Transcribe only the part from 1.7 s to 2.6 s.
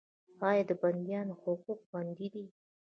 خوندي دي؟